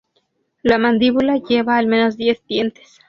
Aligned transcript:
La 0.63 0.79
mandíbula 0.79 1.37
lleva 1.47 1.77
al 1.77 1.85
menos 1.85 2.17
diez 2.17 2.41
dientes. 2.47 2.99